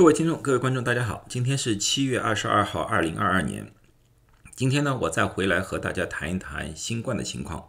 [0.00, 3.70] 各位听众、各位观众，大家好，今天是七月二十二号，二零二二年。
[4.56, 7.68] 今天呢，我再回来和大家谈一谈新冠的情况。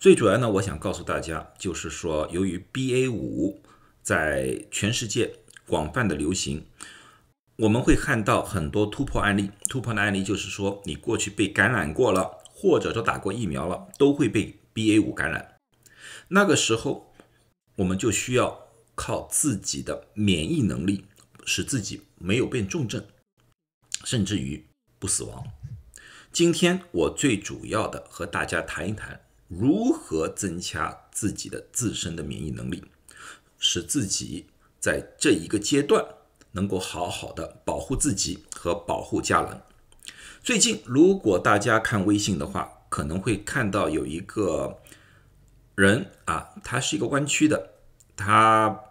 [0.00, 3.60] 最主要呢，我想告诉大家，就是说，由于 BA 五
[4.00, 5.34] 在全世界
[5.66, 6.64] 广泛的流行，
[7.56, 9.50] 我们会看到很多突破案例。
[9.68, 15.56] 突破的案例就是说，你过去被感染过了，或者说打过疫苗了，都会被 BA 五感染。
[16.28, 17.12] 那个时候，
[17.76, 18.62] 我们就需要
[18.94, 21.04] 靠自己的免疫能力。
[21.46, 23.02] 使自己没有变重症，
[24.04, 24.66] 甚至于
[24.98, 25.46] 不死亡。
[26.32, 32.84] 今天我最主要的和大家谈一谈如何增加自己的自身的免疫能力，
[33.58, 34.46] 使自己
[34.80, 36.04] 在这一个阶段
[36.50, 39.62] 能够好好的保护自己和保护家人。
[40.42, 44.82] 最近，如果大家看微信的话，可能会看到有一个
[45.76, 47.70] 人啊，他是一个弯曲的，
[48.16, 48.82] 他。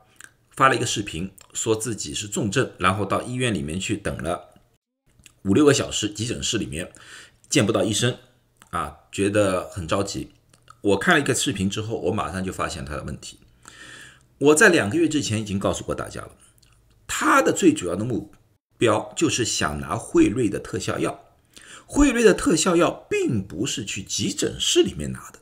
[0.57, 4.53] 发了一个视频，说自己是重症，然后到医院里面去等了
[5.43, 6.91] 五六个小时，急诊室里面
[7.49, 8.17] 见不到医生，
[8.69, 10.31] 啊，觉得很着急。
[10.81, 13.39] 我看了一个视频之后，我马上就发现他的问题。
[14.37, 16.31] 我在两个月之前已经告诉过大家了，
[17.07, 18.31] 他的最主要的目
[18.77, 21.21] 标就是想拿惠瑞的特效药。
[21.85, 25.39] 惠瑞的特效药并不是去急诊室里面拿的，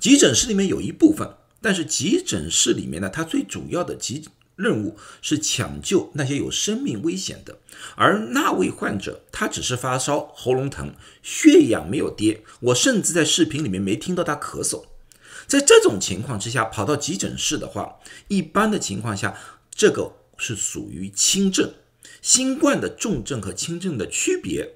[0.00, 1.36] 急诊室里面有一部分。
[1.60, 7.58] 但是急诊室里面呢，它最主要的急任务是抢救那些有生命危险的，
[7.94, 14.84] 而那位患者他只是发烧、喉咙疼、血氧没有跌，我甚至在视频里面没听到他咳嗽。
[15.46, 19.38] 在这种情况之下，跑到急诊室的话，一般的情况下，
[19.70, 21.72] 这个是属于轻症。
[22.22, 24.74] 新冠的重症和轻症的区别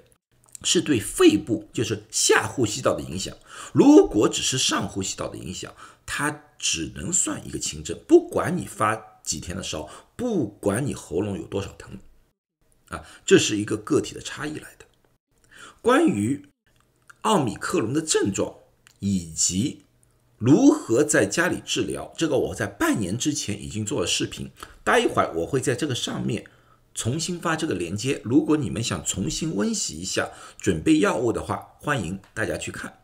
[0.63, 3.35] 是对肺部，就是下呼吸道的影响。
[3.73, 5.75] 如果只是上呼吸道的影响，
[6.07, 8.95] 它只能算一个轻症，不管你发
[9.31, 12.01] 几天的烧，不管你喉咙有多少疼，
[12.89, 14.87] 啊，这是一个个体的差异来的。
[15.81, 16.49] 关于
[17.21, 18.57] 奥密克戎的症状
[18.99, 19.85] 以及
[20.37, 24.51] 如何在家里治疗，这个我在半年之前已经做了视频，
[24.83, 26.45] 待一会儿我会在这个上面
[26.93, 28.21] 重新发这个链接。
[28.25, 33.00] 如果你们想重新温习一下，准备药物的话，欢迎大家去看。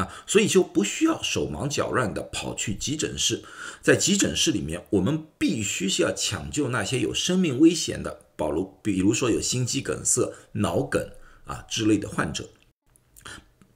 [0.00, 3.42] 啊，所以就不需要手忙脚乱的跑去急诊室，
[3.82, 11.10] 在急诊室里面，我们必须是要抢救那些有生命危险的，保如比如说有心肌梗塞、脑梗
[11.44, 12.48] 啊之类的患者，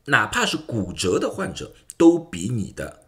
[0.06, 3.03] 哪怕是骨折的患者，都比你的。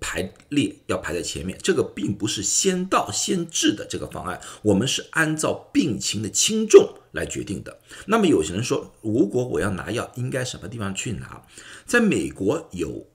[0.00, 7.80] 排列要排在前面，这个并不是先到先治的这个方案，我们是按照病情的轻重来决定的。
[8.06, 11.42] 那么有些人说，如果我要拿药，应该什么地方去拿？
[11.84, 13.06] 在美国有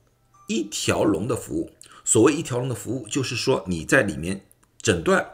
[0.48, 1.70] 一条龙的服务，
[2.04, 4.46] 所谓一条龙的服务，就是说你在里面
[4.80, 5.26] 诊断、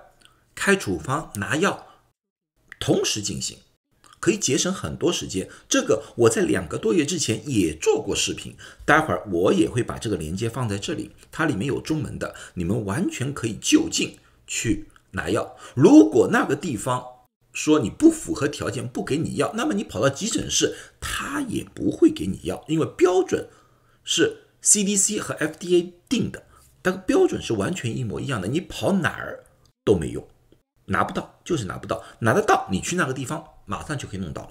[0.55, 1.87] 开处方、拿药，
[2.79, 3.59] 同时进行。
[4.21, 8.55] 可以节省很多时间，这个我在两个多月之前也做过视频，
[8.85, 15.57] 待会儿我也会把这个链接放在这里，它里面有中文的，你们完全可以就近去拿药。
[15.75, 17.03] 如果那个地方
[17.53, 23.49] 说你不符合条件不给你药，那么你跑到急诊室，他也不会给你药，因为标准
[24.05, 26.45] 是 CDC 和 FDA 定的，
[26.83, 29.45] 但标准是完全一模一样的，你跑哪儿
[29.83, 30.29] 都没用。
[30.87, 34.51] 拿不到就是拿不到，拿得到你去那个地方马上就可以弄到了。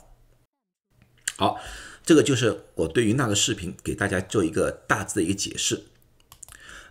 [1.36, 1.60] 好，
[2.06, 5.84] 这个就是我对于那个视频给大家做一个大致的一个解释。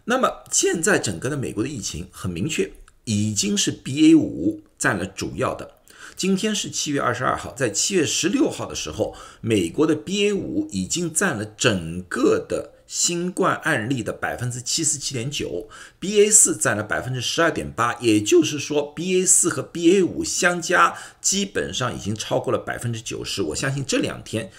[0.04, 2.70] 那么现在整个的美国的疫情很明确，
[3.04, 5.78] 已经是 BA 五占了主要的。
[6.16, 12.74] 今天是七月二十二号，在七月十六号的时候，美国的 BA 五已经占了整个的。
[12.88, 15.68] 新冠案例的百分之七十七点九
[16.00, 23.42] ，BA 四占了百分之十二点八，也就是说，BA 四和 BA 五相加，基本上已经超过了百分之九十。
[23.42, 24.50] 我相信这两天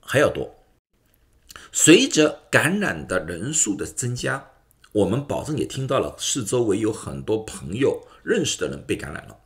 [0.00, 0.54] 还要多。
[1.72, 4.50] 随着感染的人数的增加，
[4.92, 9.36] 我们保证也听到了，市周围有很多朋友认识的人被感染了，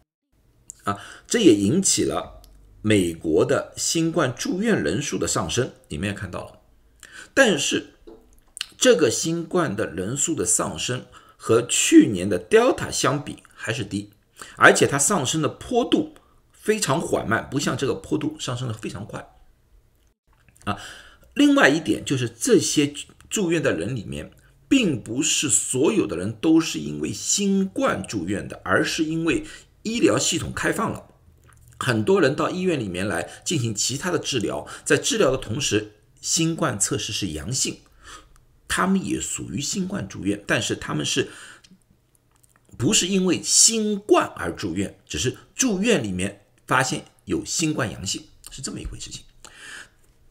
[0.85, 2.43] 啊，这也引起了
[2.83, 6.56] 美国的新冠住院人数的上升，你们也看到了。
[7.39, 7.91] 但是，
[8.79, 11.05] 这个新冠的人数的上升
[11.37, 14.11] 和去年的 Delta 相比还是低，
[14.57, 16.15] 而且它上升的坡度
[16.51, 19.35] 非常缓慢，不像这个坡度上升的非常快。
[20.65, 20.79] 啊，
[21.35, 22.91] 另外一点就是这些
[23.29, 24.33] 住院的人里面，
[24.67, 29.45] 并不是所有的人都是因为新冠住院的，而是因为
[29.83, 31.09] 医疗系统开放了，
[31.79, 35.93] 很多人到医院里面来进行其他的治疗，在治疗的同时。
[36.27, 37.79] 新冠测试是阳性，
[38.67, 41.29] 他们也属于新冠住院，但是他们是
[42.77, 49.23] 不是因为新冠而住院，只是住院里面发现有新冠阳性，是这么一回事情。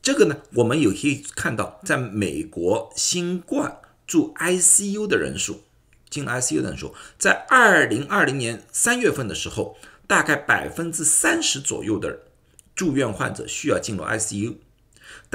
[0.02, 5.64] 这个呢，我们有可以看到，在美国新冠住 ICU 的人数，
[6.10, 12.20] 进 ICU 的人数，在二零二零年三月份的时候，大概百分之三十左右的
[12.76, 14.58] 住院患者需要进入 ICU，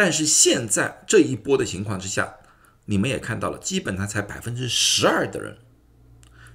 [0.02, 2.36] 但是现在这一波的情况之下，
[2.86, 5.58] 你们也看到了，基本上才百分之十二的人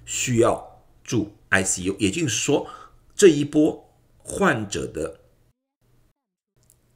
[0.03, 2.67] 需要住 ICU，也就是说，
[3.15, 5.19] 这一波患者的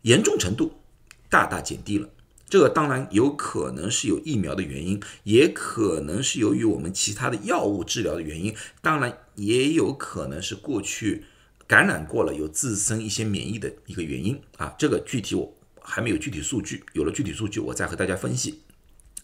[0.02, 0.82] 严重程度。
[1.30, 2.10] 大大减低了，
[2.50, 11.26] 这个当然有可能是有疫苗的原因，也可能是由于我们其他的药物治疗的原因，当然也有可能是过去
[11.68, 14.74] 感染过了有自身一些免疫的一个原因啊。
[14.80, 15.59] 这个具体我
[15.90, 18.62] 还没有具体数据，有了具体数据我再和大家分析。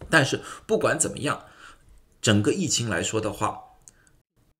[0.10, 1.46] 但是不管怎么样，
[2.22, 3.62] 整个疫情来说的话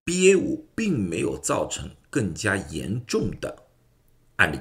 [0.06, 3.64] ，BA 五并没有造成更加严重的
[4.38, 4.60] 案例。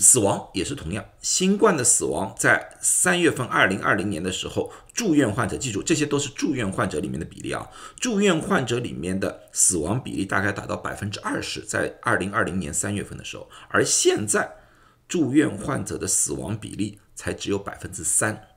[0.00, 7.68] 死亡也是同样，新冠的死亡在三月份二零二零年的时候，住院患者记住，这些都是住院患者里面的比例啊。
[7.96, 14.50] 住院患者里面的死亡比例大概达到百分之二十，在二零二零年三月份的时候，而现在
[15.06, 18.48] 住院患者的死亡比例才只有百分之三，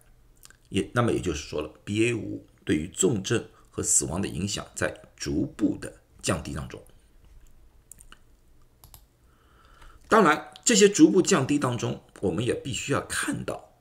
[0.70, 5.92] 也那么也就是说了，BA 五对于重症和死亡的影响在逐步的
[6.22, 6.82] 降低当中。
[10.14, 10.52] 当然。
[10.64, 13.74] 这些逐步降低当中，我们也必须要看到，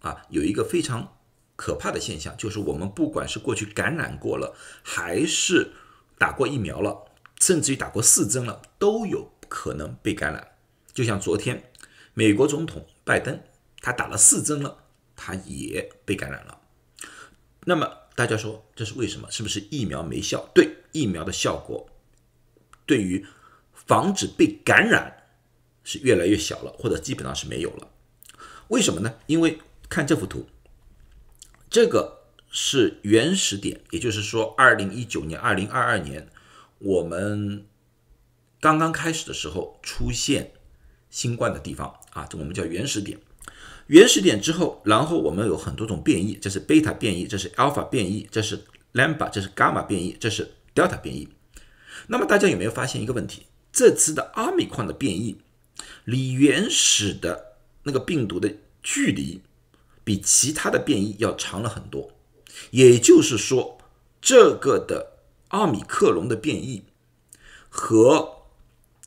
[0.00, 1.16] 啊，有一个非常
[1.54, 5.70] 可怕的现象，就是我们不管是过去感染过了，还是
[6.18, 7.04] 打过疫苗了，
[7.38, 10.56] 甚至于打过四针了，都有可能被感染。
[10.92, 11.70] 就像昨天，
[12.12, 13.38] 美国总统拜登，
[13.80, 14.78] 他打了四针了，
[15.14, 16.58] 他也被感染了。
[17.66, 19.30] 那么大家说这是为什么？
[19.30, 20.50] 是不是疫苗没效？
[20.52, 21.88] 对，疫苗的效果
[22.84, 23.24] 对于
[23.72, 25.12] 防止被感染。
[25.86, 27.88] 是越来越小了，或者基本上是没有了。
[28.68, 29.14] 为什么呢？
[29.26, 30.48] 因为看这幅图，
[31.70, 36.28] 这个是原始点，也就是说，二零一九年、二零二二年
[36.80, 37.64] 我们
[38.60, 40.52] 刚刚开始的时候出现
[41.08, 43.16] 新冠的地方啊，这我们叫原始点。
[43.86, 51.28] 原始点之后，然后我们有很多种变异，这是贝塔变异，这是 alpha 变异，这是 lambda，这是伽马变异，这是 delta 变异。
[52.08, 53.46] 那么大家有没有发现一个问题？
[53.70, 55.38] 这次的阿米矿的变异。
[56.04, 59.42] 离原始的那个病毒的距离
[60.04, 62.12] 比其他的变异要长了很多，
[62.70, 63.78] 也就是说，
[64.20, 65.18] 这个的
[65.48, 66.84] 奥米克戎的变异
[67.68, 68.46] 和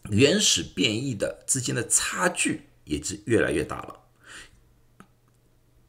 [0.09, 3.99] 原始变异的之间的差距也是越来越大了，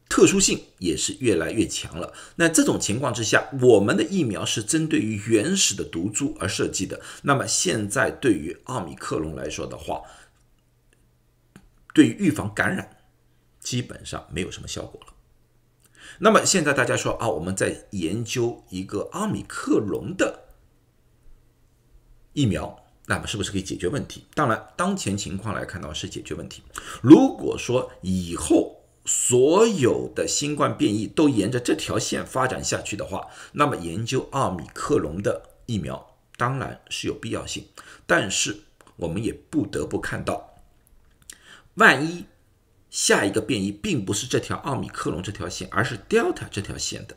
[0.08, 2.12] 特殊性也是越来越强了。
[2.36, 10.02] 那这种情况之下，我们的疫苗是针对于原始的毒株而设计的，那么现在对于奥米克戎来说的话，
[11.92, 12.96] 对于预防感染，
[13.58, 15.14] 基本上没有什么效果了。
[16.19, 20.48] 那么现在大家说啊，我们在研究一个阿米克戎的
[22.32, 24.26] 疫苗，那么是不是可以解决问题？
[24.34, 26.62] 当然，当前情况来看到是解决问题。
[27.02, 37.66] 如果说以后所有的新冠变异都沿着这条线发展下去的话，那么研究阿米克戎的疫苗当然是有必要性。
[38.06, 38.64] 但是
[38.97, 40.50] 我们也不得不看到。
[41.74, 42.26] 万一
[42.90, 47.16] 下一个变异并不是这条奥米克戎这条线，而是 Delta 这条线的，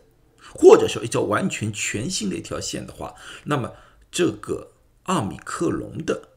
[0.53, 3.74] 或者说一条完全全新的一条线的话，那么
[4.12, 6.29] 这个奥米克戎的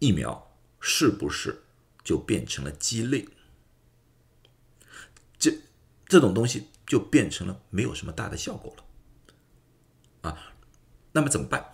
[0.00, 1.62] 疫苗是不是
[2.02, 3.28] 就变成了鸡肋？
[5.38, 5.58] 这
[6.06, 10.54] 这种东西就变成了没有什么大的效果了啊？
[11.12, 11.64] 那么怎么办？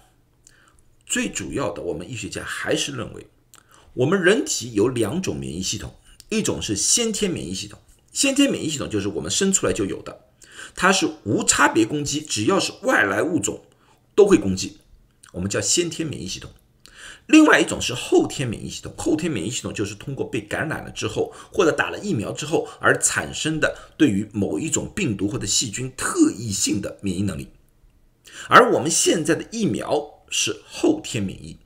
[1.06, 3.26] 最主要的，我们医学家还是认为。
[3.95, 5.95] 我们人体有两种免疫系统，
[6.28, 7.78] 一种是先天免疫系统，
[8.12, 10.26] 先天免疫系统就是我们生出来就有的，
[10.75, 13.64] 它是无差别攻击，只要是外来物种
[14.14, 14.78] 都会攻击，
[15.33, 16.50] 我们叫先天免疫系统。
[17.26, 27.49] 另外一种是后天免疫系统，后天免疫系统就是通过被感染了之后，或者打了疫苗之后而产生的对于某一种病毒或者细菌特异性的免疫能力，
[28.49, 31.59] 而我们现在的疫苗是后天免疫。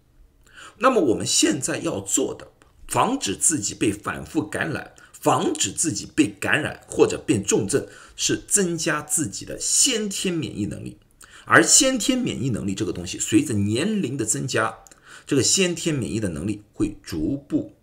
[0.83, 2.51] 那么我们现在要做的，
[2.89, 7.87] 防止自己被反复感染，防止自己被感染或者变重症，
[8.17, 10.99] 是增加自己的先天免疫能力。
[11.45, 14.77] 而先天免疫能力这个东西，随着年龄的增加，
[15.25, 17.77] 这个先天免疫的能力会逐步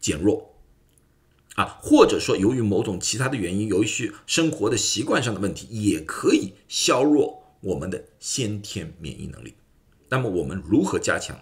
[0.00, 0.54] 减弱，
[1.56, 9.52] 啊，或者说由于某种其他的原因，由于生活的习惯上的问题，也可以削弱我们的先天免疫能力。
[10.08, 11.38] 那么我们如何加强？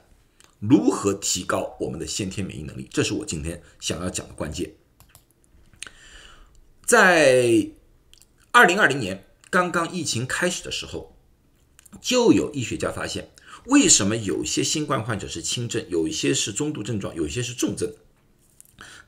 [0.58, 2.88] 如何提高我们的先天免疫能力？
[2.90, 4.72] 这是我今天想要讲的关键。
[6.84, 7.68] 在
[8.50, 11.16] 二零二零年刚刚疫情开始的时候，
[12.00, 13.30] 就有医学家发现，
[13.66, 17.92] 为什么有些新冠患者是轻症，有一些是中度症状，有一些是重症？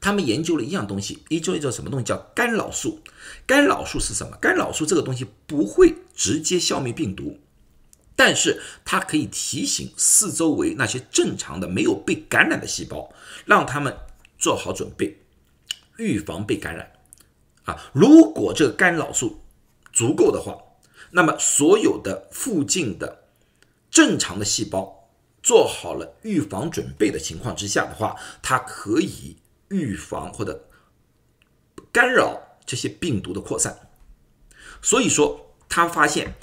[0.01, 3.01] 他们研究了一样东西，研究一种什么东西叫干扰素。
[3.47, 4.37] 干扰素是什么？
[4.37, 7.39] 干扰素这个东西不会直接消灭病毒，
[8.17, 13.13] 但是它可以提醒四周围那些正常的没有被感染的细胞，
[13.45, 13.97] 让他们
[14.39, 15.21] 做好准备，
[15.99, 16.93] 预防被感染。
[17.65, 19.43] 啊，如果这个干扰素
[19.93, 20.59] 足够的话，
[21.11, 23.25] 那么所有的附近的
[23.91, 25.09] 正常的细胞
[25.43, 29.37] 做好了预防准备的情况之下的话，它可以。
[29.71, 30.69] 预防或者
[31.93, 33.89] 干扰这些病毒的扩散，
[34.83, 36.35] 所以说他发现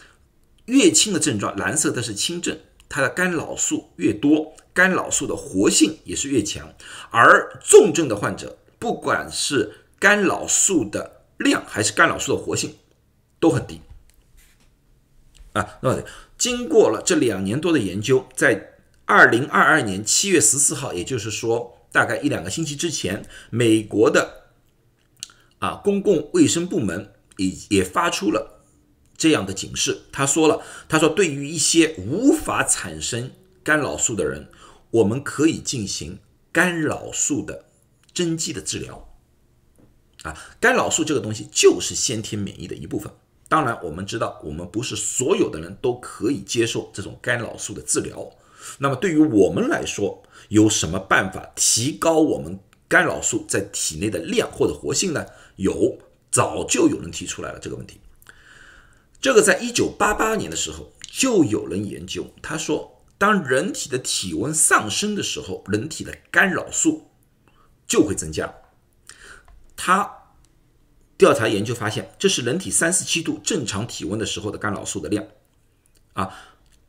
[0.68, 2.58] 越轻的症状，蓝色的是轻症，
[2.88, 6.74] 它的干扰素越多，干扰素的活性也是越强。
[7.12, 12.76] 而重症的患者，不管是干扰素的量还是干扰素的活性
[13.42, 13.82] 都很低。
[15.52, 16.02] 啊，那
[16.38, 21.74] 经过了这两年多的研究，在二零二二年七月十四号，也就是说。
[21.90, 24.50] 大概一两个星期之前，美国的
[25.58, 28.57] 啊公共卫生部门也也发出了
[29.18, 30.04] 这样的警示。
[30.12, 33.32] 他说了，他说对于一些无法产生
[33.64, 34.50] 干扰素的人，
[34.92, 36.20] 我们可以进行
[36.52, 37.66] 干扰素的
[38.14, 39.10] 针剂的治疗。
[40.24, 43.12] 啊，干扰素这个东西就是先天免疫的一部分。
[43.50, 48.30] 当然，我们知道我们不是所有的人都可以接受这种干扰素的治疗。
[48.80, 52.60] 那么对于我们来说，有什么办法提高我们
[52.90, 55.26] 干扰素在体内的量或者活性呢？
[55.56, 55.98] 有，
[56.30, 58.02] 早就有人提出来了这个问题。
[59.20, 67.10] 这个在一九八八年的时候就有人研究，他说，当人体的体温上升的时候，人体的干扰素
[67.88, 68.54] 就会增加。
[69.76, 70.34] 他
[71.18, 75.26] 调查研究发现，这是人体三十七度正常体温的时候的干扰素的量
[76.14, 76.38] 啊。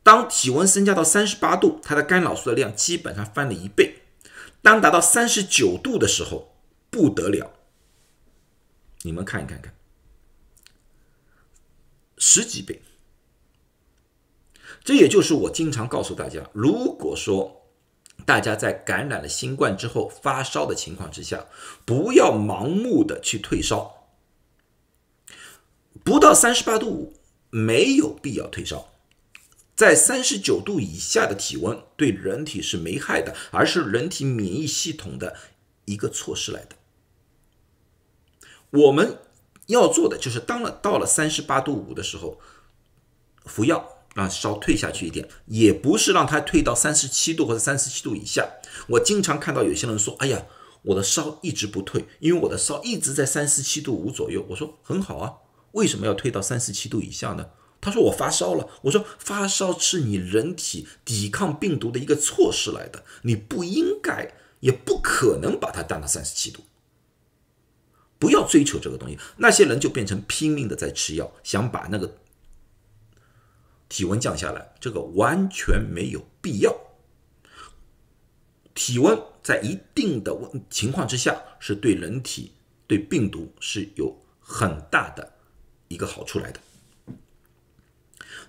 [0.03, 4.03] 当体温升加到三十八度，它的干扰素的量基本上翻了一倍。
[4.61, 6.55] 当达到三十九度的时候，
[6.89, 7.53] 不得了。
[9.03, 9.73] 你们看一看看，
[12.19, 12.83] 十几倍。
[14.83, 17.65] 这也就是我经常告诉大家：如果说
[18.25, 21.47] 大家在感染了新冠之后发烧的情况之下，
[21.85, 24.09] 不要盲目的去退烧，
[26.03, 27.13] 不到三十八度五，
[27.49, 28.93] 没有必要退烧。
[29.75, 35.37] 在三十九度以下的体温对人体是没害的，而是人体免疫系统的
[35.85, 36.75] 一个措施来的。
[38.71, 39.17] 我们
[39.69, 42.39] 要做的就是当了到了三十八度五的时候，
[43.45, 48.49] 服药让烧退下去一点，也不是让它退到三十七度或者三十七度以下。
[48.87, 50.45] 我经常看到有些人说：“哎呀，
[50.81, 55.33] 我的烧一直不退，因为我的烧一直在三十七度五左右。”我说：“很好啊，
[55.73, 66.63] 为什么要退到三十七度以下呢？”他说我发烧了，我说发烧是你人体抵抗病毒的一个措施来的，你不应该也不可能把它降到三十七度。
[68.19, 72.17] 不要追求这个东西，那些人就变成拼命的在吃药，想把那个
[73.87, 76.75] 体温降下来，这个完全没有必要。
[78.75, 80.37] 体温在一定的
[80.69, 82.51] 情况之下，是对人体
[82.85, 85.33] 对病毒是有很大的
[85.87, 86.59] 一个好处来的。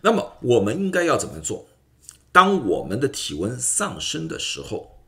[0.03, 1.69] 那么我们应该要怎么做？
[2.33, 5.01] 当我们的体温上升的时候，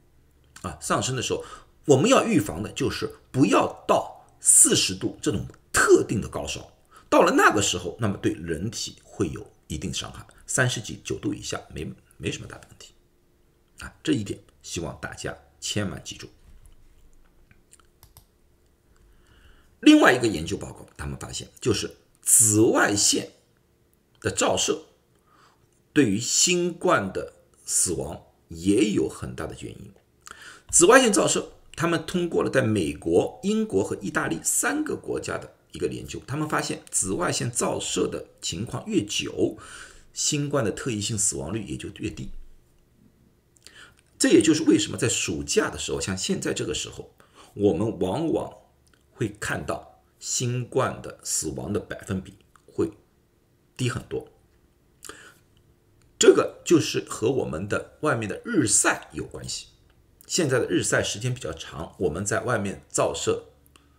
[0.62, 1.44] 啊，上升的时候，
[1.86, 6.70] 我们要预防的就是不要到四十度这种特定的高烧。
[7.08, 10.26] 到了那个时候，那么对人体会有一定伤害。
[10.46, 12.92] 三十几九度以下没没什么大的问题，
[13.78, 16.28] 啊，这一点希望大家千万记住。
[19.80, 23.32] 另外一个研究报告，他们发现就是紫外线。
[24.24, 24.84] 的照射
[25.92, 27.32] 对于新冠的
[27.64, 29.92] 死亡也有很大的原因。
[30.70, 39.56] 紫外线照射，他们通过了在美国、英国和意大利三个国家的一个研究，他们发现紫外线照射的情况越久，
[40.12, 42.30] 新冠的特异性死亡率也就越低。
[44.18, 47.10] 这也就是为什么在暑假的时候，像现在这个时候，
[47.54, 48.52] 我们往往
[49.12, 52.34] 会看到新冠的死亡的百分比
[52.66, 52.90] 会。
[53.74, 54.28] 低很多，
[56.18, 59.68] 这个就是和我们的外面的日晒有关系。
[60.32, 63.50] 现在的日晒时间比较长，我们在外面照射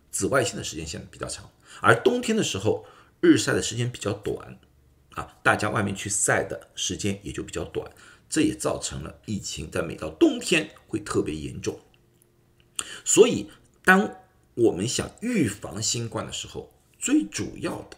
[0.09, 2.87] 紫外线的时间线比较长，而冬天的时候
[3.21, 4.59] 日晒的时间比较短，
[5.11, 7.91] 啊，大家外面去晒的时间也就比较短，
[8.27, 11.79] 这也造成了疫情在每到冬天会特别严重。
[13.05, 13.51] 所以，
[13.85, 14.15] 当
[14.55, 17.97] 我们想预防新冠的时候，最主要的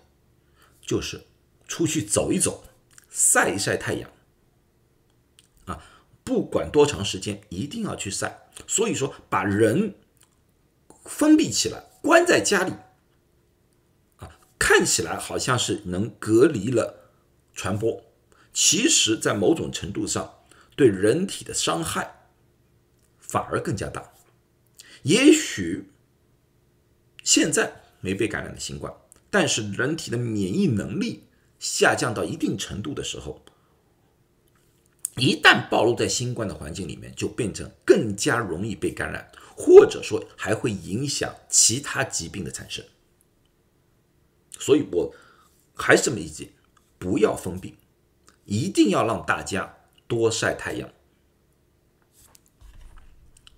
[0.82, 1.22] 就是
[1.70, 2.65] 出去走一走，
[3.10, 4.12] 晒一晒太阳。
[6.25, 8.50] 不管多长时间，一定要去晒。
[8.67, 9.96] 所以说，把人
[11.05, 12.74] 封闭起来，关在家里，
[14.17, 17.12] 啊，看起来好像是能隔离了
[17.53, 18.03] 传播，
[18.51, 20.39] 其实，在某种程度上，
[20.75, 22.29] 对人体的伤害
[23.20, 24.12] 反而更加大。
[25.03, 25.91] 也许
[27.24, 28.91] 现在没被感染的新冠，
[29.29, 31.25] 但是人体的免疫能力
[31.60, 33.45] 下降到一定程度的时候，
[35.17, 42.84] 一旦暴露在新冠的环境里面，就变成更加容易被感染，或者说还会影响其他疾病的产生。
[44.60, 45.15] 所以我
[45.74, 46.50] 还是这么理解，
[46.98, 47.75] 不要封闭，
[48.43, 50.89] 一定要让大家多晒太阳。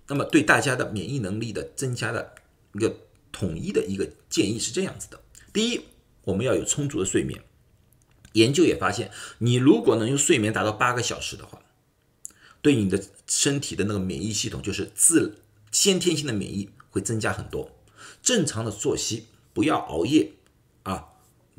[0.06, 2.34] 那么对大家的免疫能力的增加的
[2.74, 2.96] 一个
[3.32, 5.20] 统一的一个建议是这样子的：
[5.52, 5.80] 第一，
[6.22, 7.42] 我们要有充足的睡眠。
[8.32, 11.60] 研究也发现，你如果能用睡眠达到八个小时的话，
[12.62, 15.38] 对你的身体的那个免疫系统，就是自
[15.70, 17.70] 先天性的免疫会增加很多。
[18.22, 20.32] 正常的作息，不要熬夜
[20.82, 21.08] 啊，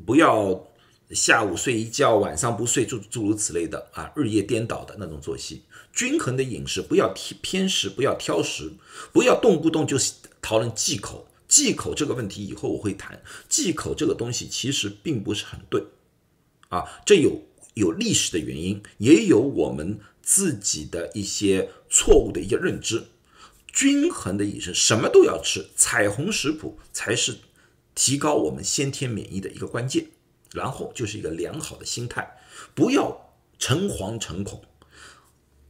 [0.04, 0.66] 不要。
[1.10, 7.12] 下午睡一觉，晚上不睡，诸诸如此类的啊，日夜颠倒的那种作息，均衡的饮食，不要
[7.42, 8.74] 偏食，不要挑食，
[9.12, 9.96] 不要动不动就
[10.40, 11.26] 讨论忌口。
[11.48, 15.82] 忌口这个问题以后我会谈，忌口这个东西其实并不是很对
[16.70, 17.42] 啊，这有
[17.74, 23.04] 有历史的原因，也有我们自己的一些错误的一些认知。
[23.72, 27.38] 均衡的饮食，什么都要吃，彩虹食谱才是
[27.94, 30.08] 提高我们先天免疫的一个关键。
[30.52, 32.36] 然后就是一个良好的心态，
[32.74, 34.64] 不要诚惶诚恐。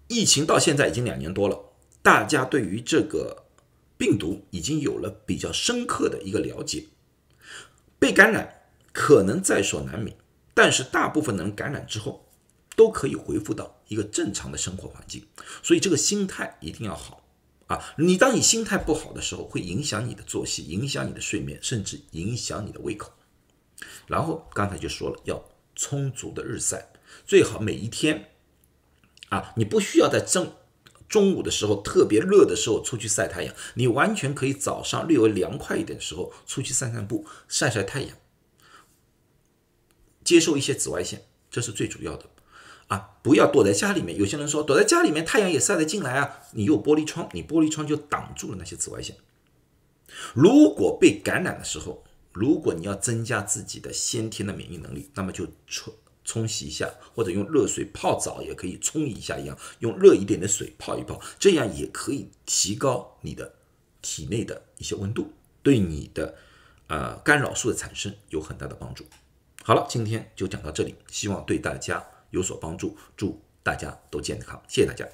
[0.09, 3.45] 疫情到现在已经两年多了，大家对于这个
[3.99, 6.87] 病毒已经有了比较深刻的一个了解。
[7.99, 10.17] 被感染可能在所难免，
[10.63, 12.29] 但是大部分的人感染之后
[12.77, 15.27] 都可以恢复到一个正常的生活环境。
[15.63, 17.25] 所以这个心态一定要好
[17.67, 17.83] 啊！
[17.97, 23.11] 你当你心态不好的时候，会影响你的作息，影响你的睡眠，甚至影响你的胃口。
[24.07, 25.43] 然后刚才就说了，要
[25.75, 26.93] 充足的日晒，
[27.25, 28.29] 最好每一天
[29.31, 30.53] 啊，你不需要在正
[31.09, 38.15] 中午的时候特别热的时候出去晒太阳，你完全可以早上略微凉快一点的时候出去散散步，晒晒太阳，
[40.31, 42.25] 接受一些紫外线，这是最主要的
[42.87, 43.19] 啊！
[43.21, 44.17] 不要躲在家里面。
[44.17, 49.17] 有些人说躲在家里面太阳也晒得进来啊，你有玻璃窗，你玻璃窗就挡住了那些紫外线。
[50.33, 55.93] 如果被感染的时候，如果你要增加自己的先天的免疫能力，那么就冲
[56.25, 63.53] 冲洗一下，或者用热水泡澡也可以冲一下一样，用热一点的水泡一泡，这样也可以提高你的
[64.01, 66.37] 体内的一些温度，对你的
[66.87, 69.05] 呃干扰素的产生有很大的帮助。
[69.71, 75.07] 好了，今天就讲到这里，希望对大家有所帮助，祝大家都健康，谢谢大家。